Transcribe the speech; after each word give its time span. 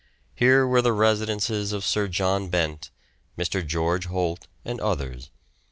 Here 0.33 0.65
were 0.65 0.81
the 0.81 0.93
residences 0.93 1.71
of 1.73 1.85
Sir 1.85 2.07
John 2.07 2.49
Bent, 2.49 2.89
Mr. 3.37 3.63
George 3.63 4.07
Holt, 4.07 4.47
and 4.65 4.81
others. 4.81 5.29